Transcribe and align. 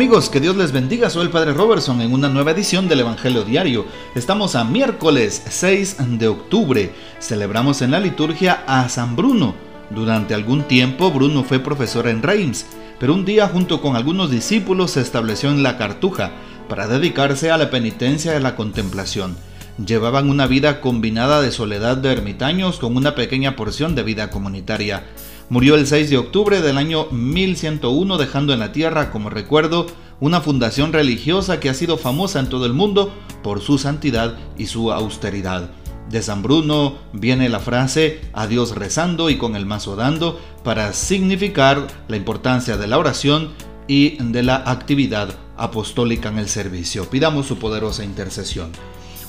Amigos, 0.00 0.30
que 0.30 0.40
Dios 0.40 0.56
les 0.56 0.72
bendiga. 0.72 1.10
Soy 1.10 1.24
el 1.24 1.30
Padre 1.30 1.52
Robertson 1.52 2.00
en 2.00 2.14
una 2.14 2.30
nueva 2.30 2.52
edición 2.52 2.88
del 2.88 3.00
Evangelio 3.00 3.44
Diario. 3.44 3.84
Estamos 4.14 4.54
a 4.54 4.64
miércoles 4.64 5.42
6 5.46 6.18
de 6.18 6.26
octubre. 6.26 6.90
Celebramos 7.18 7.82
en 7.82 7.90
la 7.90 8.00
liturgia 8.00 8.64
a 8.66 8.88
San 8.88 9.14
Bruno. 9.14 9.54
Durante 9.90 10.32
algún 10.32 10.62
tiempo 10.62 11.10
Bruno 11.10 11.44
fue 11.44 11.58
profesor 11.58 12.08
en 12.08 12.22
Reims, 12.22 12.64
pero 12.98 13.12
un 13.12 13.26
día 13.26 13.46
junto 13.48 13.82
con 13.82 13.94
algunos 13.94 14.30
discípulos 14.30 14.92
se 14.92 15.02
estableció 15.02 15.50
en 15.50 15.62
la 15.62 15.76
Cartuja 15.76 16.30
para 16.66 16.88
dedicarse 16.88 17.50
a 17.50 17.58
la 17.58 17.68
penitencia 17.68 18.34
y 18.34 18.40
la 18.40 18.56
contemplación. 18.56 19.36
Llevaban 19.84 20.30
una 20.30 20.46
vida 20.46 20.80
combinada 20.80 21.42
de 21.42 21.52
soledad 21.52 21.98
de 21.98 22.10
ermitaños 22.10 22.78
con 22.78 22.96
una 22.96 23.14
pequeña 23.14 23.54
porción 23.54 23.94
de 23.94 24.02
vida 24.02 24.30
comunitaria. 24.30 25.04
Murió 25.50 25.74
el 25.74 25.88
6 25.88 26.10
de 26.10 26.16
octubre 26.16 26.60
del 26.60 26.78
año 26.78 27.08
1101 27.10 28.18
dejando 28.18 28.52
en 28.52 28.60
la 28.60 28.70
tierra 28.70 29.10
como 29.10 29.30
recuerdo 29.30 29.88
una 30.20 30.40
fundación 30.40 30.92
religiosa 30.92 31.58
que 31.58 31.68
ha 31.68 31.74
sido 31.74 31.98
famosa 31.98 32.38
en 32.38 32.48
todo 32.48 32.66
el 32.66 32.72
mundo 32.72 33.12
por 33.42 33.60
su 33.60 33.76
santidad 33.76 34.38
y 34.56 34.66
su 34.66 34.92
austeridad. 34.92 35.72
De 36.08 36.22
San 36.22 36.44
Bruno 36.44 36.98
viene 37.12 37.48
la 37.48 37.58
frase 37.58 38.20
a 38.32 38.46
Dios 38.46 38.76
rezando 38.76 39.28
y 39.28 39.38
con 39.38 39.56
el 39.56 39.66
mazo 39.66 39.96
dando 39.96 40.38
para 40.62 40.92
significar 40.92 41.84
la 42.06 42.16
importancia 42.16 42.76
de 42.76 42.86
la 42.86 42.98
oración 42.98 43.48
y 43.88 44.22
de 44.22 44.44
la 44.44 44.54
actividad 44.54 45.34
apostólica 45.56 46.28
en 46.28 46.38
el 46.38 46.48
servicio. 46.48 47.10
Pidamos 47.10 47.46
su 47.46 47.58
poderosa 47.58 48.04
intercesión. 48.04 48.70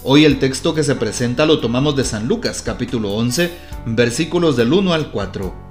Hoy 0.04 0.26
el 0.26 0.38
texto 0.38 0.76
que 0.76 0.84
se 0.84 0.94
presenta 0.94 1.48
lo 1.48 1.60
tomamos 1.60 1.96
de 1.96 2.04
San 2.04 2.28
Lucas 2.28 2.62
capítulo 2.62 3.10
11 3.14 3.52
versículos 3.88 4.56
del 4.56 4.72
1 4.72 4.94
al 4.94 5.10
4. 5.10 5.71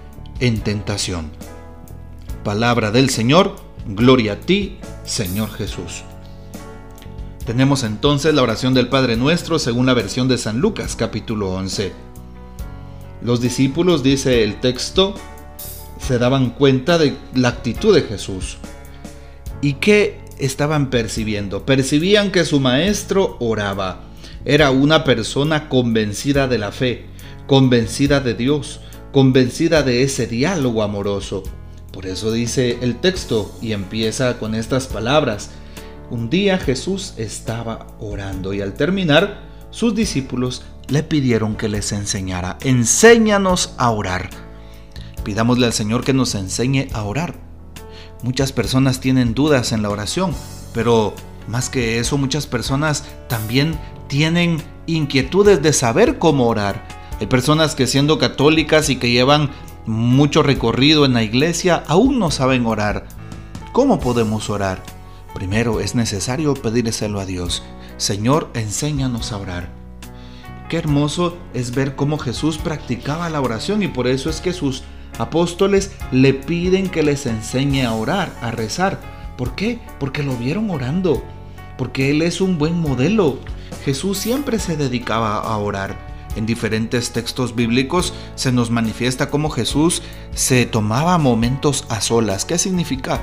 en 0.41 0.59
tentación. 0.59 1.29
Palabra 2.43 2.91
del 2.91 3.09
Señor, 3.09 3.55
gloria 3.85 4.33
a 4.33 4.39
ti, 4.39 4.79
Señor 5.05 5.51
Jesús. 5.51 6.03
Tenemos 7.45 7.83
entonces 7.83 8.33
la 8.33 8.41
oración 8.41 8.73
del 8.73 8.89
Padre 8.89 9.15
Nuestro 9.17 9.59
según 9.59 9.85
la 9.85 9.93
versión 9.93 10.27
de 10.27 10.39
San 10.39 10.59
Lucas 10.59 10.95
capítulo 10.95 11.51
11. 11.51 11.91
Los 13.21 13.39
discípulos, 13.39 14.01
dice 14.01 14.43
el 14.43 14.59
texto, 14.59 15.13
se 15.99 16.17
daban 16.17 16.49
cuenta 16.49 16.97
de 16.97 17.15
la 17.35 17.49
actitud 17.49 17.93
de 17.93 18.01
Jesús. 18.01 18.57
¿Y 19.61 19.73
qué 19.73 20.19
estaban 20.39 20.89
percibiendo? 20.89 21.67
Percibían 21.67 22.31
que 22.31 22.45
su 22.45 22.59
maestro 22.59 23.37
oraba. 23.39 24.05
Era 24.43 24.71
una 24.71 25.03
persona 25.03 25.69
convencida 25.69 26.47
de 26.47 26.57
la 26.57 26.71
fe, 26.71 27.05
convencida 27.45 28.21
de 28.21 28.33
Dios, 28.33 28.81
convencida 29.11 29.83
de 29.83 30.03
ese 30.03 30.27
diálogo 30.27 30.83
amoroso. 30.83 31.43
Por 31.91 32.05
eso 32.05 32.31
dice 32.31 32.79
el 32.81 32.99
texto 32.99 33.53
y 33.61 33.73
empieza 33.73 34.39
con 34.39 34.55
estas 34.55 34.87
palabras. 34.87 35.51
Un 36.09 36.29
día 36.29 36.57
Jesús 36.57 37.13
estaba 37.17 37.87
orando 37.99 38.53
y 38.53 38.61
al 38.61 38.73
terminar, 38.73 39.49
sus 39.69 39.95
discípulos 39.95 40.63
le 40.87 41.03
pidieron 41.03 41.55
que 41.55 41.69
les 41.69 41.91
enseñara. 41.91 42.57
Enséñanos 42.61 43.73
a 43.77 43.91
orar. 43.91 44.29
Pidámosle 45.23 45.65
al 45.65 45.73
Señor 45.73 46.03
que 46.03 46.13
nos 46.13 46.35
enseñe 46.35 46.87
a 46.93 47.03
orar. 47.03 47.35
Muchas 48.23 48.51
personas 48.51 48.99
tienen 48.99 49.33
dudas 49.33 49.71
en 49.71 49.81
la 49.81 49.89
oración, 49.89 50.33
pero 50.73 51.13
más 51.47 51.69
que 51.69 51.99
eso, 51.99 52.17
muchas 52.17 52.47
personas 52.47 53.05
también 53.27 53.77
tienen 54.07 54.61
inquietudes 54.85 55.61
de 55.61 55.73
saber 55.73 56.19
cómo 56.19 56.47
orar 56.47 56.85
hay 57.21 57.27
personas 57.27 57.75
que 57.75 57.85
siendo 57.85 58.17
católicas 58.17 58.89
y 58.89 58.95
que 58.95 59.11
llevan 59.11 59.51
mucho 59.85 60.41
recorrido 60.41 61.05
en 61.05 61.13
la 61.13 61.21
iglesia 61.21 61.83
aún 61.85 62.17
no 62.17 62.31
saben 62.31 62.65
orar. 62.65 63.05
¿Cómo 63.73 63.99
podemos 63.99 64.49
orar? 64.49 64.81
Primero 65.35 65.81
es 65.81 65.93
necesario 65.93 66.55
pedírselo 66.55 67.19
a 67.19 67.27
Dios. 67.27 67.61
Señor, 67.97 68.49
enséñanos 68.55 69.31
a 69.31 69.37
orar. 69.37 69.69
Qué 70.67 70.77
hermoso 70.77 71.37
es 71.53 71.75
ver 71.75 71.95
cómo 71.95 72.17
Jesús 72.17 72.57
practicaba 72.57 73.29
la 73.29 73.39
oración 73.39 73.83
y 73.83 73.87
por 73.87 74.07
eso 74.07 74.31
es 74.31 74.41
que 74.41 74.51
sus 74.51 74.81
apóstoles 75.19 75.91
le 76.11 76.33
piden 76.33 76.89
que 76.89 77.03
les 77.03 77.27
enseñe 77.27 77.85
a 77.85 77.93
orar, 77.93 78.35
a 78.41 78.49
rezar. 78.49 78.99
¿Por 79.37 79.53
qué? 79.53 79.79
Porque 79.99 80.23
lo 80.23 80.35
vieron 80.37 80.71
orando, 80.71 81.21
porque 81.77 82.09
Él 82.09 82.23
es 82.23 82.41
un 82.41 82.57
buen 82.57 82.81
modelo. 82.81 83.37
Jesús 83.85 84.17
siempre 84.17 84.57
se 84.57 84.75
dedicaba 84.75 85.37
a 85.37 85.55
orar. 85.57 86.10
En 86.35 86.45
diferentes 86.45 87.11
textos 87.11 87.55
bíblicos 87.55 88.13
se 88.35 88.51
nos 88.51 88.71
manifiesta 88.71 89.29
cómo 89.29 89.49
Jesús 89.49 90.01
se 90.33 90.65
tomaba 90.65 91.17
momentos 91.17 91.85
a 91.89 92.01
solas. 92.01 92.45
¿Qué 92.45 92.57
significa? 92.57 93.21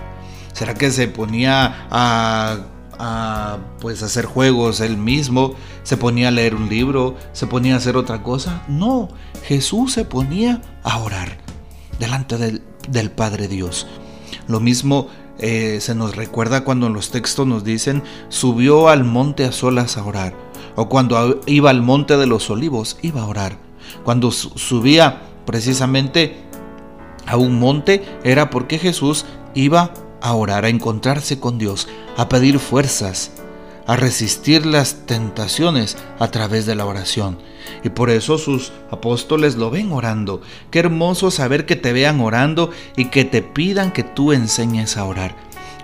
¿Será 0.53 0.75
que 0.75 0.91
se 0.91 1.09
ponía 1.09 1.87
a, 1.91 2.59
a 2.99 3.59
pues 3.81 4.03
hacer 4.03 4.27
juegos 4.27 4.81
él 4.81 4.97
mismo? 4.97 5.55
¿Se 5.85 5.97
ponía 5.97 6.29
a 6.29 6.33
leer 6.33 6.55
un 6.55 6.69
libro? 6.69 7.17
¿Se 7.33 7.47
ponía 7.47 7.75
a 7.75 7.79
hacer 7.79 7.97
otra 7.97 8.23
cosa? 8.23 8.63
No, 8.69 9.09
Jesús 9.45 9.93
se 9.93 10.05
ponía 10.05 10.61
a 10.83 10.99
orar 10.99 11.39
delante 11.99 12.37
del, 12.37 13.11
Padre 13.11 13.49
Dios. 13.49 13.87
Lo 14.47 14.61
mismo 14.61 15.09
eh, 15.39 15.79
se 15.81 15.95
nos 15.95 16.17
recuerda 16.17 16.65
cuando 16.65 16.87
en 16.87 16.93
los 16.93 17.11
textos 17.11 17.47
nos 17.47 17.65
dicen, 17.65 18.03
subió 18.29 18.89
al 18.89 19.05
monte 19.05 19.45
a 19.45 19.53
solas 19.53 19.97
a 19.97 20.05
orar 20.05 20.48
o 20.79 20.89
cuando 20.89 21.41
iba 21.47 21.71
al 21.71 21.83
monte 21.83 22.17
de 22.17 22.29
los 22.29 22.51
olivos, 22.51 22.99
iba 23.03 23.23
a 23.23 23.27
orar. 23.27 23.59
Cuando 24.05 24.31
subía 24.31 25.23
precisamente 25.45 26.37
a 27.27 27.37
un 27.37 27.59
monte 27.59 28.05
era 28.23 28.49
porque 28.49 28.79
Jesús 28.79 29.27
iba 29.57 29.93
a 30.21 30.35
orar, 30.35 30.65
a 30.65 30.69
encontrarse 30.69 31.41
con 31.41 31.59
Dios, 31.59 31.89
a 32.17 32.29
pedir 32.29 32.61
fuerzas, 32.61 33.33
a 33.89 33.97
resistir 33.97 34.67
las 34.67 35.05
tentaciones 35.05 35.97
a 36.21 36.31
través 36.31 36.65
de 36.65 36.77
la 36.77 36.87
oración. 36.87 37.39
Y 37.83 37.89
por 37.89 38.09
eso 38.09 38.39
sus 38.39 38.71
apóstoles 38.93 39.57
lo 39.57 39.73
ven 39.73 39.91
orando. 39.91 40.43
Qué 40.71 40.79
hermoso 40.79 41.33
saber 41.33 41.67
que 41.67 41.75
te 41.75 41.93
vean 41.93 42.21
orando 42.21 42.71
y 42.97 43.07
que 43.07 43.25
te 43.25 43.43
pidan 43.43 43.91
que 43.91 44.05
tú 44.05 44.33
enseñes 44.33 44.97
a 44.97 45.07
orar. 45.07 45.35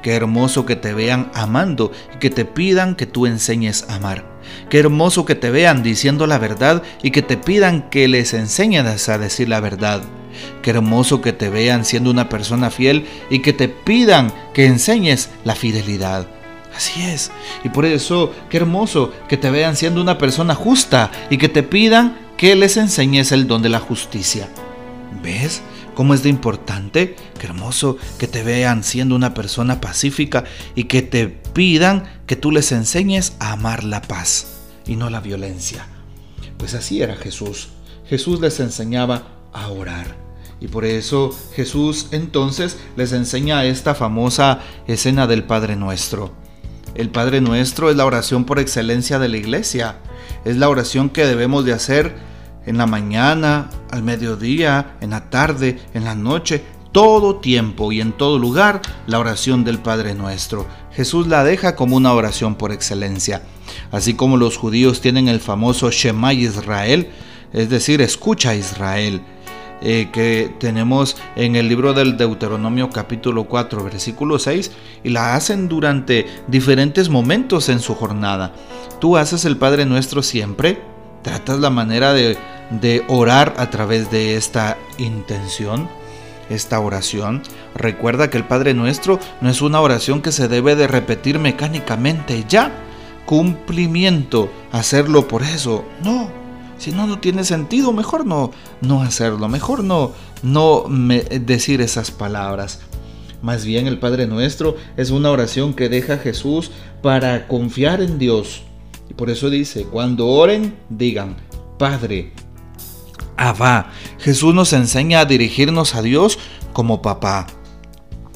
Qué 0.05 0.13
hermoso 0.13 0.67
que 0.67 0.77
te 0.77 0.93
vean 0.93 1.31
amando 1.33 1.91
y 2.15 2.19
que 2.19 2.29
te 2.29 2.45
pidan 2.45 2.95
que 2.95 3.07
tú 3.07 3.25
enseñes 3.25 3.87
a 3.89 3.95
amar. 3.95 4.23
Qué 4.69 4.79
hermoso 4.79 5.25
que 5.25 5.35
te 5.35 5.49
vean 5.49 5.83
diciendo 5.83 6.27
la 6.27 6.37
verdad 6.37 6.83
y 7.03 7.11
que 7.11 7.23
te 7.23 7.39
pidan 7.39 7.89
que 7.89 8.07
les 8.07 8.35
enseñes 8.35 9.09
a 9.09 9.17
decir 9.17 9.49
la 9.49 9.61
verdad. 9.61 10.03
Qué 10.61 10.73
hermoso 10.73 11.23
que 11.23 11.33
te 11.33 11.49
vean 11.49 11.87
siendo 11.87 12.11
una 12.11 12.29
persona 12.29 12.69
fiel 12.69 13.07
y 13.31 13.39
que 13.39 13.55
te 13.55 13.69
pidan 13.69 14.31
que 14.53 14.67
enseñes 14.67 15.31
la 15.43 15.55
fidelidad. 15.55 16.27
Así 16.77 17.03
es. 17.03 17.31
Y 17.65 17.71
por 17.71 17.87
eso, 17.87 18.31
qué 18.51 18.59
hermoso 18.59 19.11
que 19.27 19.39
te 19.39 19.51
vean 19.51 19.75
siendo 19.75 20.03
una 20.03 20.19
persona 20.19 20.55
justa 20.55 21.11
y 21.31 21.39
que 21.39 21.49
te 21.49 21.63
pidan 21.63 22.19
que 22.37 22.55
les 22.57 22.77
enseñes 22.77 23.33
el 23.33 23.47
don 23.47 23.63
de 23.63 23.71
la 23.71 23.81
justicia. 23.81 24.51
¿Ves? 25.23 25.63
cómo 25.95 26.13
es 26.13 26.23
de 26.23 26.29
importante, 26.29 27.17
qué 27.39 27.47
hermoso 27.47 27.97
que 28.19 28.27
te 28.27 28.43
vean 28.43 28.85
siendo 28.85 29.15
una 29.15 29.33
persona 29.33 29.81
pacífica 29.81 30.45
y 30.75 30.85
que 30.85 31.03
te 31.03 31.29
pidan 31.29 32.05
que 32.27 32.37
tú 32.37 32.51
les 32.51 32.73
enseñes 32.73 33.35
a 33.39 33.53
amar 33.53 33.85
la 33.85 34.03
paz 34.03 34.47
y 34.87 34.97
no 34.97 35.09
la 35.09 35.21
violencia. 35.21 35.87
Pues 36.59 36.75
así 36.75 37.01
era 37.01 37.17
Jesús. 37.17 37.69
Jesús 38.07 38.41
les 38.41 38.61
enseñaba 38.61 39.29
a 39.53 39.69
orar. 39.69 40.23
Y 40.61 40.69
por 40.69 40.85
eso 40.85 41.37
Jesús 41.55 42.09
entonces 42.11 42.79
les 42.97 43.13
enseña 43.13 43.65
esta 43.65 43.95
famosa 43.95 44.61
escena 44.87 45.27
del 45.27 45.45
Padre 45.45 45.77
Nuestro. 45.77 46.33
El 46.95 47.11
Padre 47.11 47.41
Nuestro 47.41 47.91
es 47.91 47.97
la 47.97 48.07
oración 48.07 48.45
por 48.45 48.59
excelencia 48.59 49.19
de 49.19 49.29
la 49.29 49.37
iglesia. 49.37 49.97
Es 50.45 50.57
la 50.57 50.69
oración 50.69 51.11
que 51.11 51.27
debemos 51.27 51.65
de 51.65 51.73
hacer 51.73 52.15
en 52.67 52.79
la 52.79 52.87
mañana, 52.87 53.71
al 53.91 54.03
mediodía, 54.03 54.97
en 55.01 55.11
la 55.11 55.31
tarde, 55.31 55.79
en 55.95 56.05
la 56.05 56.15
noche, 56.15 56.65
todo 56.93 57.37
tiempo 57.37 57.91
y 57.91 58.01
en 58.01 58.13
todo 58.13 58.39
lugar 58.39 58.81
la 59.07 59.19
oración 59.19 59.65
del 59.65 59.79
Padre 59.79 60.15
Nuestro. 60.15 60.67
Jesús 60.93 61.27
la 61.27 61.43
deja 61.43 61.75
como 61.75 61.97
una 61.97 62.13
oración 62.13 62.55
por 62.55 62.71
excelencia. 62.71 63.43
Así 63.91 64.15
como 64.15 64.37
los 64.37 64.57
judíos 64.57 65.01
tienen 65.01 65.27
el 65.27 65.41
famoso 65.41 65.91
Shema 65.91 66.33
Israel, 66.33 67.11
es 67.53 67.69
decir, 67.69 68.01
escucha 68.01 68.55
Israel. 68.55 69.23
eh, 69.87 70.09
que 70.13 70.55
tenemos 70.59 71.17
en 71.37 71.57
el 71.57 71.69
libro 71.69 71.93
del 71.93 72.17
Deuteronomio 72.17 72.89
capítulo 72.89 73.45
4 73.45 73.85
versículo 73.85 74.39
6 74.39 74.71
y 75.03 75.11
la 75.11 75.35
hacen 75.35 75.69
durante 75.69 76.27
diferentes 76.47 77.11
momentos 77.11 77.69
en 77.69 77.81
su 77.81 77.95
jornada. 77.95 78.55
Tú 78.99 79.19
haces 79.19 79.45
el 79.45 79.59
Padre 79.59 79.85
Nuestro 79.85 80.23
siempre, 80.23 80.81
tratas 81.23 81.59
la 81.59 81.69
manera 81.69 82.15
de, 82.15 82.39
de 82.71 83.05
orar 83.09 83.55
a 83.59 83.71
través 83.71 84.11
de 84.11 84.37
esta 84.37 84.77
intención 84.99 85.89
esta 86.51 86.81
oración. 86.81 87.43
Recuerda 87.75 88.31
que 88.31 88.37
el 88.37 88.45
Padre 88.45 88.75
Nuestro 88.75 89.19
no 89.41 89.51
es 89.51 89.63
una 89.63 89.81
oración 89.81 90.23
que 90.23 90.33
se 90.33 90.49
debe 90.49 90.77
de 90.77 90.87
repetir 90.87 91.39
mecánicamente 91.39 92.45
ya. 92.49 92.73
Cumplimiento, 93.27 94.51
hacerlo 94.71 95.27
por 95.27 95.43
eso. 95.43 95.85
No, 96.03 96.29
si 96.79 96.93
no, 96.93 97.07
no 97.07 97.19
tiene 97.19 97.45
sentido, 97.45 97.93
mejor 97.93 98.27
no, 98.27 98.51
no 98.83 99.03
hacerlo, 99.03 99.49
mejor 99.49 99.83
no, 99.83 100.13
no 100.43 100.85
decir 101.41 101.81
esas 101.81 102.11
palabras. 102.11 102.81
Más 103.41 103.65
bien 103.65 103.87
el 103.87 103.99
Padre 103.99 104.27
Nuestro 104.27 104.77
es 104.97 105.11
una 105.11 105.31
oración 105.31 105.75
que 105.75 105.89
deja 105.89 106.19
Jesús 106.19 106.71
para 107.03 107.47
confiar 107.47 108.01
en 108.01 108.19
Dios. 108.19 108.63
Y 109.09 109.15
por 109.15 109.31
eso 109.31 109.51
dice, 109.51 109.85
cuando 109.85 110.29
oren, 110.29 110.75
digan, 110.89 111.37
Padre, 111.79 112.33
Abba. 113.49 113.91
Jesús 114.19 114.55
nos 114.55 114.73
enseña 114.73 115.21
a 115.21 115.25
dirigirnos 115.25 115.95
a 115.95 116.03
Dios 116.03 116.39
como 116.73 117.03
papá. 117.03 117.47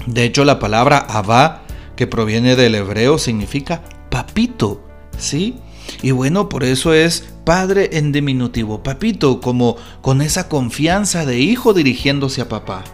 De 0.06 0.25
hecho, 0.25 0.44
la 0.44 0.58
palabra 0.58 0.99
Abba, 0.99 1.62
que 1.96 2.06
proviene 2.06 2.56
del 2.56 2.75
hebreo, 2.75 3.19
significa 3.19 3.82
papito, 4.10 4.82
¿sí? 5.16 5.56
Y 6.02 6.10
bueno, 6.10 6.49
por 6.49 6.64
eso 6.64 6.93
es 6.93 7.32
padre 7.44 7.90
en 7.93 8.12
diminutivo, 8.12 8.82
papito, 8.82 9.40
como 9.40 9.76
con 10.02 10.20
esa 10.20 10.49
confianza 10.49 11.25
de 11.25 11.38
hijo 11.38 11.72
dirigiéndose 11.72 12.43
a 12.43 12.49
papá. 12.49 12.84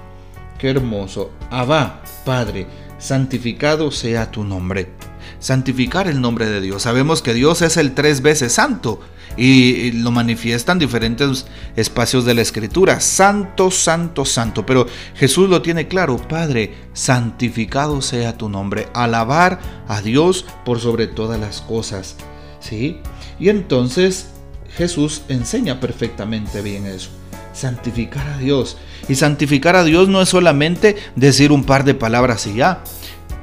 Qué 0.58 0.70
hermoso. 0.70 1.32
Abba, 1.50 2.02
Padre, 2.24 2.66
santificado 2.98 3.90
sea 3.90 4.30
tu 4.30 4.44
nombre. 4.44 4.92
Santificar 5.38 6.08
el 6.08 6.20
nombre 6.20 6.48
de 6.48 6.60
Dios. 6.60 6.82
Sabemos 6.82 7.22
que 7.22 7.34
Dios 7.34 7.62
es 7.62 7.76
el 7.76 7.94
tres 7.94 8.22
veces 8.22 8.52
santo 8.52 9.00
y 9.36 9.90
lo 9.92 10.10
manifiestan 10.10 10.78
diferentes 10.78 11.46
espacios 11.76 12.24
de 12.24 12.34
la 12.34 12.42
escritura. 12.42 13.00
Santo, 13.00 13.70
santo, 13.70 14.24
santo. 14.24 14.64
Pero 14.64 14.86
Jesús 15.16 15.48
lo 15.48 15.62
tiene 15.62 15.88
claro. 15.88 16.16
Padre, 16.16 16.74
santificado 16.92 18.00
sea 18.00 18.36
tu 18.36 18.48
nombre. 18.48 18.88
Alabar 18.94 19.58
a 19.88 20.00
Dios 20.02 20.44
por 20.64 20.80
sobre 20.80 21.06
todas 21.06 21.40
las 21.40 21.60
cosas. 21.60 22.16
¿Sí? 22.60 23.00
Y 23.38 23.48
entonces 23.48 24.28
Jesús 24.76 25.22
enseña 25.28 25.80
perfectamente 25.80 26.62
bien 26.62 26.86
eso. 26.86 27.10
Santificar 27.52 28.26
a 28.28 28.38
Dios. 28.38 28.76
Y 29.08 29.16
santificar 29.16 29.76
a 29.76 29.84
Dios 29.84 30.08
no 30.08 30.22
es 30.22 30.28
solamente 30.28 30.96
decir 31.14 31.52
un 31.52 31.64
par 31.64 31.84
de 31.84 31.94
palabras 31.94 32.46
y 32.46 32.54
ya. 32.54 32.82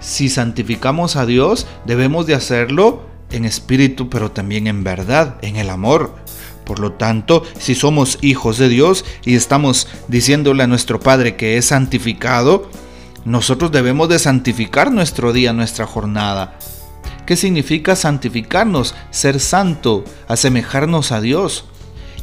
Si 0.01 0.29
santificamos 0.29 1.15
a 1.15 1.25
Dios, 1.25 1.67
debemos 1.85 2.25
de 2.25 2.35
hacerlo 2.35 3.03
en 3.31 3.45
espíritu, 3.45 4.09
pero 4.09 4.31
también 4.31 4.67
en 4.67 4.83
verdad, 4.83 5.37
en 5.41 5.55
el 5.55 5.69
amor. 5.69 6.15
Por 6.65 6.79
lo 6.79 6.93
tanto, 6.93 7.43
si 7.57 7.75
somos 7.75 8.17
hijos 8.21 8.57
de 8.57 8.67
Dios 8.67 9.05
y 9.23 9.35
estamos 9.35 9.87
diciéndole 10.07 10.63
a 10.63 10.67
nuestro 10.67 10.99
Padre 10.99 11.35
que 11.35 11.57
es 11.57 11.65
santificado, 11.65 12.69
nosotros 13.25 13.71
debemos 13.71 14.09
de 14.09 14.19
santificar 14.19 14.91
nuestro 14.91 15.33
día, 15.33 15.53
nuestra 15.53 15.85
jornada. 15.85 16.57
¿Qué 17.25 17.37
significa 17.37 17.95
santificarnos? 17.95 18.95
Ser 19.11 19.39
santo, 19.39 20.03
asemejarnos 20.27 21.11
a 21.11 21.21
Dios. 21.21 21.65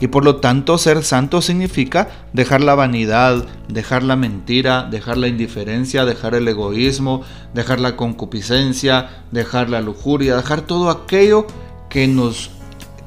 Y 0.00 0.09
por 0.09 0.25
lo 0.25 0.37
tanto 0.37 0.79
ser 0.79 1.03
santo 1.03 1.43
significa 1.43 2.09
dejar 2.33 2.61
la 2.61 2.75
vanidad, 2.75 3.47
dejar 3.69 4.03
la 4.03 4.17
mentira, 4.17 4.85
dejar 4.89 5.17
la 5.17 5.29
indiferencia, 5.29 6.05
dejar 6.05 6.35
el 6.35 6.47
egoísmo, 6.47 7.23
dejar 7.53 7.81
la 7.81 7.97
concupiscencia, 7.97 9.25
dejar 9.33 9.71
la 9.71 9.81
lujuria, 9.81 10.37
dejar 10.37 10.61
todo 10.61 10.91
aquello 10.91 11.47
que 11.91 12.06
nos, 12.06 12.50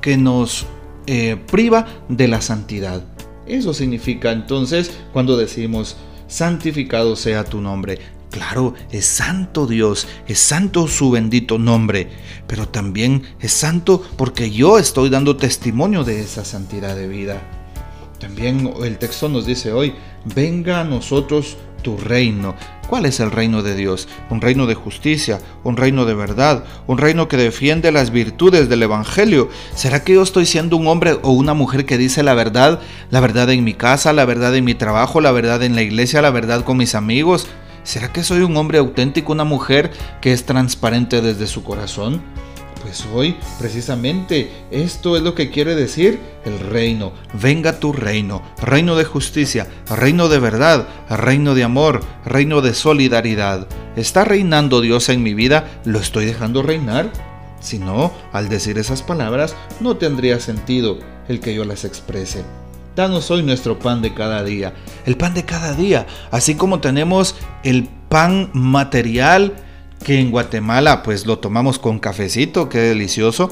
que 0.01 0.17
nos 0.17 0.65
eh, 1.07 1.37
priva 1.49 1.87
de 2.09 2.27
la 2.27 2.41
santidad. 2.41 3.03
Eso 3.45 3.73
significa 3.73 4.31
entonces 4.31 4.91
cuando 5.13 5.37
decimos 5.37 5.95
santificado 6.27 7.15
sea 7.15 7.43
tu 7.43 7.61
nombre. 7.61 7.99
Claro, 8.31 8.73
es 8.91 9.05
santo 9.05 9.67
Dios, 9.67 10.07
es 10.25 10.39
santo 10.39 10.87
su 10.87 11.11
bendito 11.11 11.59
nombre, 11.59 12.07
pero 12.47 12.65
también 12.65 13.23
es 13.41 13.51
santo 13.51 14.01
porque 14.15 14.49
yo 14.49 14.79
estoy 14.79 15.09
dando 15.09 15.35
testimonio 15.35 16.05
de 16.05 16.21
esa 16.21 16.45
santidad 16.45 16.95
de 16.95 17.09
vida. 17.09 17.41
También 18.19 18.73
el 18.83 18.97
texto 18.97 19.27
nos 19.27 19.45
dice 19.45 19.73
hoy, 19.73 19.93
venga 20.33 20.79
a 20.79 20.85
nosotros 20.85 21.57
tu 21.83 21.97
reino. 21.97 22.55
¿Cuál 22.87 23.05
es 23.05 23.19
el 23.19 23.31
reino 23.31 23.63
de 23.63 23.75
Dios? 23.75 24.07
Un 24.29 24.41
reino 24.41 24.65
de 24.65 24.75
justicia, 24.75 25.39
un 25.63 25.75
reino 25.75 26.05
de 26.05 26.13
verdad, 26.13 26.63
un 26.87 26.97
reino 26.97 27.27
que 27.27 27.37
defiende 27.37 27.91
las 27.91 28.11
virtudes 28.11 28.69
del 28.69 28.83
Evangelio. 28.83 29.49
¿Será 29.75 30.03
que 30.03 30.13
yo 30.13 30.23
estoy 30.23 30.45
siendo 30.45 30.77
un 30.77 30.87
hombre 30.87 31.17
o 31.21 31.31
una 31.31 31.53
mujer 31.53 31.85
que 31.85 31.97
dice 31.97 32.21
la 32.21 32.33
verdad? 32.33 32.79
La 33.09 33.19
verdad 33.19 33.49
en 33.49 33.63
mi 33.63 33.73
casa, 33.73 34.13
la 34.13 34.25
verdad 34.25 34.55
en 34.55 34.65
mi 34.65 34.75
trabajo, 34.75 35.19
la 35.19 35.31
verdad 35.31 35.63
en 35.63 35.75
la 35.75 35.81
iglesia, 35.81 36.21
la 36.21 36.31
verdad 36.31 36.63
con 36.63 36.77
mis 36.77 36.95
amigos. 36.95 37.47
¿Será 37.83 38.13
que 38.13 38.23
soy 38.23 38.41
un 38.41 38.55
hombre 38.57 38.77
auténtico, 38.77 39.31
una 39.31 39.43
mujer 39.43 39.91
que 40.21 40.33
es 40.33 40.45
transparente 40.45 41.21
desde 41.21 41.47
su 41.47 41.63
corazón? 41.63 42.21
Pues 42.81 43.05
hoy, 43.13 43.35
precisamente, 43.59 44.51
esto 44.71 45.15
es 45.15 45.21
lo 45.21 45.35
que 45.35 45.51
quiere 45.51 45.75
decir 45.75 46.19
el 46.45 46.59
reino. 46.59 47.11
Venga 47.33 47.79
tu 47.79 47.93
reino, 47.93 48.41
reino 48.61 48.95
de 48.95 49.03
justicia, 49.03 49.67
reino 49.87 50.29
de 50.29 50.39
verdad, 50.39 50.87
reino 51.09 51.53
de 51.53 51.63
amor, 51.63 52.01
reino 52.25 52.61
de 52.61 52.73
solidaridad. 52.73 53.67
¿Está 53.95 54.25
reinando 54.25 54.81
Dios 54.81 55.09
en 55.09 55.21
mi 55.21 55.33
vida? 55.33 55.81
¿Lo 55.85 55.99
estoy 55.99 56.25
dejando 56.25 56.63
reinar? 56.63 57.11
Si 57.59 57.77
no, 57.77 58.11
al 58.31 58.49
decir 58.49 58.79
esas 58.79 59.03
palabras, 59.03 59.55
no 59.79 59.97
tendría 59.97 60.39
sentido 60.39 60.97
el 61.27 61.39
que 61.39 61.53
yo 61.53 61.65
las 61.65 61.85
exprese. 61.85 62.43
Danos 62.95 63.31
hoy 63.31 63.41
nuestro 63.41 63.79
pan 63.79 64.01
de 64.01 64.13
cada 64.13 64.43
día. 64.43 64.73
El 65.05 65.15
pan 65.15 65.33
de 65.33 65.45
cada 65.45 65.73
día. 65.73 66.07
Así 66.29 66.55
como 66.55 66.81
tenemos 66.81 67.35
el 67.63 67.87
pan 68.09 68.49
material 68.53 69.53
que 70.03 70.19
en 70.19 70.29
Guatemala 70.29 71.01
pues 71.01 71.25
lo 71.25 71.39
tomamos 71.39 71.79
con 71.79 71.99
cafecito, 71.99 72.67
qué 72.67 72.79
delicioso. 72.79 73.49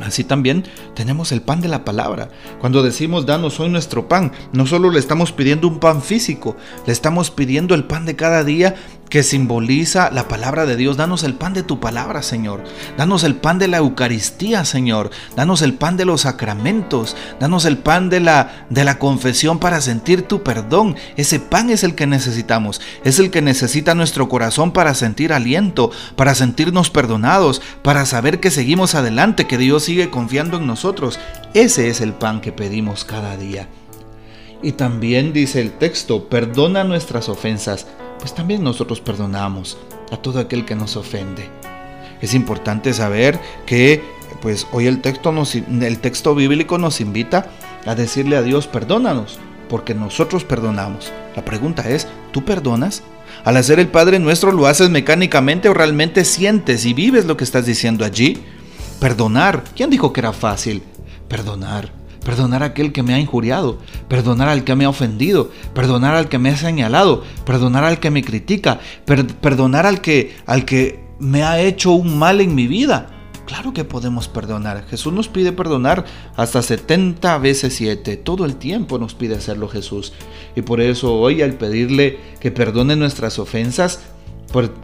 Así 0.00 0.24
también 0.24 0.64
tenemos 0.94 1.32
el 1.32 1.42
pan 1.42 1.60
de 1.60 1.68
la 1.68 1.84
palabra. 1.84 2.28
Cuando 2.60 2.82
decimos 2.82 3.26
danos 3.26 3.58
hoy 3.60 3.68
nuestro 3.68 4.08
pan, 4.08 4.32
no 4.52 4.66
solo 4.66 4.90
le 4.90 4.98
estamos 4.98 5.32
pidiendo 5.32 5.68
un 5.68 5.78
pan 5.78 6.00
físico, 6.00 6.56
le 6.86 6.92
estamos 6.92 7.30
pidiendo 7.30 7.74
el 7.74 7.84
pan 7.84 8.06
de 8.06 8.16
cada 8.16 8.44
día 8.44 8.76
que 9.08 9.22
simboliza 9.22 10.10
la 10.10 10.28
palabra 10.28 10.66
de 10.66 10.76
Dios. 10.76 10.96
Danos 10.96 11.24
el 11.24 11.34
pan 11.34 11.54
de 11.54 11.62
tu 11.62 11.80
palabra, 11.80 12.22
Señor. 12.22 12.64
Danos 12.96 13.24
el 13.24 13.34
pan 13.34 13.58
de 13.58 13.68
la 13.68 13.78
Eucaristía, 13.78 14.64
Señor. 14.64 15.10
Danos 15.36 15.62
el 15.62 15.74
pan 15.74 15.96
de 15.96 16.04
los 16.04 16.22
sacramentos. 16.22 17.16
Danos 17.40 17.64
el 17.64 17.78
pan 17.78 18.10
de 18.10 18.20
la, 18.20 18.66
de 18.70 18.84
la 18.84 18.98
confesión 18.98 19.58
para 19.58 19.80
sentir 19.80 20.22
tu 20.22 20.42
perdón. 20.42 20.96
Ese 21.16 21.40
pan 21.40 21.70
es 21.70 21.84
el 21.84 21.94
que 21.94 22.06
necesitamos. 22.06 22.80
Es 23.04 23.18
el 23.18 23.30
que 23.30 23.42
necesita 23.42 23.94
nuestro 23.94 24.28
corazón 24.28 24.72
para 24.72 24.94
sentir 24.94 25.32
aliento, 25.32 25.90
para 26.16 26.34
sentirnos 26.34 26.90
perdonados, 26.90 27.62
para 27.82 28.06
saber 28.06 28.40
que 28.40 28.50
seguimos 28.50 28.94
adelante, 28.94 29.46
que 29.46 29.58
Dios 29.58 29.84
sigue 29.84 30.10
confiando 30.10 30.58
en 30.58 30.66
nosotros. 30.66 31.18
Ese 31.54 31.88
es 31.88 32.00
el 32.00 32.12
pan 32.12 32.40
que 32.40 32.52
pedimos 32.52 33.04
cada 33.04 33.36
día. 33.36 33.68
Y 34.62 34.72
también 34.72 35.32
dice 35.32 35.60
el 35.60 35.72
texto, 35.72 36.28
perdona 36.28 36.82
nuestras 36.82 37.28
ofensas 37.28 37.86
pues 38.18 38.34
también 38.34 38.62
nosotros 38.62 39.00
perdonamos 39.00 39.78
a 40.12 40.16
todo 40.16 40.40
aquel 40.40 40.64
que 40.64 40.74
nos 40.74 40.96
ofende. 40.96 41.48
Es 42.20 42.34
importante 42.34 42.92
saber 42.92 43.38
que 43.66 44.02
pues 44.42 44.66
hoy 44.72 44.86
el 44.86 45.00
texto, 45.00 45.32
nos, 45.32 45.54
el 45.54 45.98
texto 45.98 46.34
bíblico 46.34 46.78
nos 46.78 47.00
invita 47.00 47.46
a 47.86 47.94
decirle 47.94 48.36
a 48.36 48.42
Dios, 48.42 48.66
perdónanos, 48.66 49.38
porque 49.68 49.94
nosotros 49.94 50.44
perdonamos. 50.44 51.12
La 51.36 51.44
pregunta 51.44 51.88
es, 51.88 52.06
¿tú 52.32 52.44
perdonas? 52.44 53.02
Al 53.44 53.56
hacer 53.56 53.78
el 53.78 53.88
Padre 53.88 54.18
Nuestro, 54.18 54.52
¿lo 54.52 54.66
haces 54.66 54.90
mecánicamente 54.90 55.68
o 55.68 55.74
realmente 55.74 56.24
sientes 56.24 56.84
y 56.84 56.94
vives 56.94 57.24
lo 57.24 57.36
que 57.36 57.44
estás 57.44 57.66
diciendo 57.66 58.04
allí? 58.04 58.42
Perdonar. 59.00 59.64
¿Quién 59.76 59.90
dijo 59.90 60.12
que 60.12 60.20
era 60.20 60.32
fácil? 60.32 60.82
Perdonar 61.28 61.97
perdonar 62.24 62.62
a 62.62 62.66
aquel 62.66 62.92
que 62.92 63.02
me 63.02 63.14
ha 63.14 63.18
injuriado, 63.18 63.78
perdonar 64.08 64.48
al 64.48 64.64
que 64.64 64.74
me 64.74 64.84
ha 64.84 64.88
ofendido, 64.88 65.50
perdonar 65.74 66.14
al 66.14 66.28
que 66.28 66.38
me 66.38 66.50
ha 66.50 66.56
señalado, 66.56 67.22
perdonar 67.44 67.84
al 67.84 68.00
que 68.00 68.10
me 68.10 68.22
critica, 68.22 68.80
perdonar 69.40 69.86
al 69.86 70.00
que, 70.00 70.36
al 70.46 70.64
que 70.64 71.04
me 71.18 71.42
ha 71.42 71.60
hecho 71.60 71.92
un 71.92 72.18
mal 72.18 72.40
en 72.40 72.54
mi 72.54 72.66
vida. 72.66 73.10
Claro 73.46 73.72
que 73.72 73.82
podemos 73.82 74.28
perdonar. 74.28 74.84
Jesús 74.90 75.10
nos 75.10 75.28
pide 75.28 75.52
perdonar 75.52 76.04
hasta 76.36 76.60
70 76.60 77.38
veces 77.38 77.74
7. 77.76 78.18
Todo 78.18 78.44
el 78.44 78.56
tiempo 78.56 78.98
nos 78.98 79.14
pide 79.14 79.36
hacerlo 79.36 79.68
Jesús. 79.68 80.12
Y 80.54 80.60
por 80.60 80.82
eso 80.82 81.14
hoy 81.14 81.40
al 81.40 81.54
pedirle 81.54 82.18
que 82.40 82.50
perdone 82.50 82.94
nuestras 82.94 83.38
ofensas, 83.38 84.00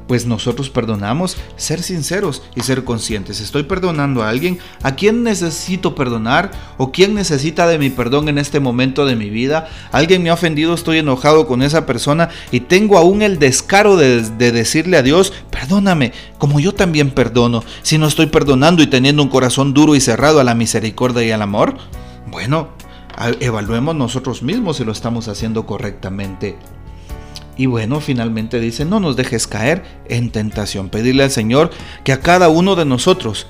pues 0.07 0.27
nosotros 0.27 0.69
perdonamos, 0.69 1.37
ser 1.57 1.83
sinceros 1.83 2.43
y 2.55 2.61
ser 2.61 2.85
conscientes. 2.85 3.41
Estoy 3.41 3.63
perdonando 3.63 4.23
a 4.23 4.29
alguien 4.29 4.59
a 4.83 4.95
quien 4.95 5.23
necesito 5.23 5.95
perdonar 5.95 6.51
o 6.77 6.93
quien 6.93 7.15
necesita 7.15 7.67
de 7.67 7.79
mi 7.79 7.91
perdón 7.91 8.29
en 8.29 8.39
este 8.39 8.61
momento 8.61 9.07
de 9.07 9.17
mi 9.17 9.31
vida. 9.31 9.69
Alguien 9.91 10.23
me 10.23 10.31
ha 10.31 10.35
ofendido, 10.35 10.75
estoy 10.75 10.99
enojado 10.99 11.47
con 11.47 11.63
esa 11.63 11.87
persona 11.87 12.29
y 12.51 12.61
tengo 12.61 12.99
aún 12.99 13.23
el 13.23 13.39
descaro 13.39 13.97
de, 13.97 14.23
de 14.23 14.53
decirle 14.53 14.99
a 14.99 15.03
Dios, 15.03 15.33
perdóname, 15.51 16.13
como 16.39 16.61
yo 16.61 16.75
también 16.75 17.11
perdono. 17.11 17.65
Si 17.83 17.97
no 17.97 18.07
estoy 18.07 18.27
perdonando 18.27 18.83
y 18.83 18.87
teniendo 18.87 19.23
un 19.23 19.31
corazón 19.31 19.73
duro 19.73 19.95
y 19.95 20.01
cerrado 20.01 20.41
a 20.41 20.45
la 20.45 20.55
misericordia 20.55 21.25
y 21.25 21.31
al 21.31 21.43
amor, 21.43 21.77
bueno, 22.31 22.69
evaluemos 23.41 23.95
nosotros 23.95 24.43
mismos 24.43 24.77
si 24.77 24.85
lo 24.85 24.93
estamos 24.93 25.29
haciendo 25.29 25.65
correctamente. 25.65 26.59
Y 27.57 27.67
bueno, 27.67 28.01
finalmente 28.01 28.61
dice, 28.61 28.85
no 28.85 29.01
nos 29.01 29.17
dejes 29.17 29.47
caer 29.47 29.85
en 30.09 30.31
tentación. 30.31 30.89
Pedirle 30.89 31.23
al 31.23 31.31
Señor 31.31 31.71
que 32.03 32.13
a 32.13 32.21
cada 32.21 32.49
uno 32.49 32.75
de 32.75 32.85
nosotros, 32.85 33.47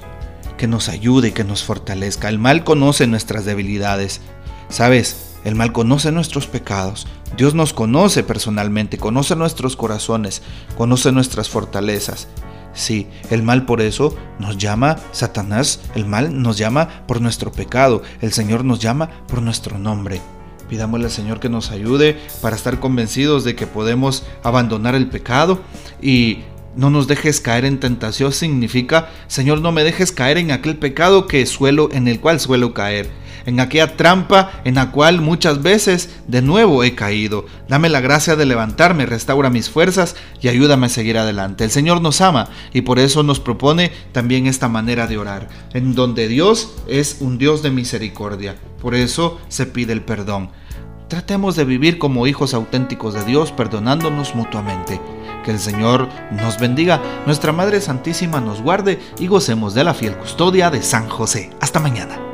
que 0.56 0.66
nos 0.66 0.88
ayude 0.88 1.28
y 1.28 1.32
que 1.32 1.44
nos 1.44 1.64
fortalezca. 1.64 2.28
El 2.28 2.38
mal 2.38 2.64
conoce 2.64 3.06
nuestras 3.06 3.44
debilidades. 3.44 4.20
¿Sabes? 4.68 5.34
El 5.44 5.54
mal 5.54 5.73
conoce 5.73 6.11
nuestros 6.11 6.46
pecados. 6.46 7.06
Dios 7.37 7.54
nos 7.54 7.73
conoce 7.73 8.23
personalmente, 8.23 8.96
conoce 8.96 9.37
nuestros 9.37 9.76
corazones, 9.76 10.42
conoce 10.76 11.12
nuestras 11.12 11.49
fortalezas. 11.49 12.28
Sí, 12.73 13.06
el 13.30 13.42
mal 13.42 13.66
por 13.66 13.80
eso 13.80 14.16
nos 14.38 14.58
llama 14.58 14.96
Satanás, 15.12 15.80
el 15.94 16.06
mal 16.06 16.42
nos 16.42 16.58
llama 16.58 17.06
por 17.06 17.20
nuestro 17.20 17.52
pecado, 17.52 18.02
el 18.20 18.32
Señor 18.32 18.64
nos 18.64 18.80
llama 18.80 19.11
por 19.28 19.42
nuestro 19.42 19.78
nombre. 19.78 20.20
Pidámosle 20.68 21.06
al 21.06 21.12
Señor 21.12 21.40
que 21.40 21.49
nos 21.49 21.71
ayude 21.71 22.16
para 22.40 22.56
estar 22.56 22.80
convencidos 22.80 23.44
de 23.44 23.54
que 23.54 23.66
podemos 23.66 24.25
abandonar 24.42 24.94
el 24.94 25.09
pecado 25.09 25.61
y 26.00 26.40
no 26.76 26.90
nos 26.90 27.06
dejes 27.06 27.40
caer 27.40 27.64
en 27.64 27.78
tentación 27.78 28.33
significa, 28.33 29.11
Señor, 29.28 29.61
no 29.61 29.71
me 29.71 29.85
dejes 29.85 30.11
caer 30.11 30.38
en 30.38 30.50
aquel 30.50 30.76
pecado 30.76 31.26
que 31.26 31.47
suelo 31.47 31.88
en 31.92 32.09
el 32.09 32.21
cual 32.21 32.40
suelo 32.40 32.75
caer 32.75 33.09
en 33.47 33.61
aquella 33.61 33.97
trampa 33.97 34.61
en 34.64 34.76
la 34.76 34.90
cual 34.90 35.21
muchas 35.21 35.62
veces 35.62 36.11
de 36.26 36.42
nuevo 36.42 36.85
he 36.85 36.94
caído. 36.94 37.47
Dame 37.68 37.88
la 37.88 38.00
gracia 38.00 38.37
de 38.37 38.47
levantarme, 38.47 39.06
restaura 39.06 39.50
mis 39.50 39.71
fuerzas 39.71 40.16
y 40.40 40.49
ayúdame 40.49 40.87
a 40.87 40.90
seguir 40.90 41.18
adelante. 41.18 41.64
El 41.64 41.71
Señor 41.71 42.00
nos 42.00 42.21
ama 42.21 42.49
y 42.73 42.83
por 42.83 42.99
eso 42.99 43.23
nos 43.23 43.40
propone 43.40 43.92
también 44.12 44.47
esta 44.47 44.68
manera 44.68 45.06
de 45.06 45.18
orar, 45.18 45.49
en 45.73 45.94
donde 45.94 46.28
Dios 46.28 46.75
es 46.88 47.18
un 47.21 47.38
Dios 47.38 47.62
de 47.62 47.71
misericordia. 47.71 48.56
Por 48.85 48.95
eso 48.95 49.41
se 49.49 49.64
pide 49.64 49.95
el 49.95 50.03
perdón. 50.03 50.50
Tratemos 51.09 51.57
de 51.57 51.64
vivir 51.64 51.99
como 51.99 52.26
hijos 52.26 52.53
auténticos 52.53 53.14
de 53.14 53.25
Dios, 53.25 53.50
perdonándonos 53.50 54.35
mutuamente. 54.35 55.00
Que 55.43 55.53
el 55.53 55.59
Señor 55.59 56.07
nos 56.31 56.59
bendiga, 56.59 57.00
nuestra 57.25 57.53
Madre 57.53 57.81
Santísima 57.81 58.43
nos 58.43 58.61
guarde 58.61 59.00
y 59.19 59.26
gocemos 59.26 59.73
de 59.73 59.85
la 59.85 59.95
fiel 59.95 60.19
custodia 60.19 60.69
de 60.69 60.83
San 60.83 61.09
José. 61.09 61.49
Hasta 61.62 61.81
mañana. 61.81 62.34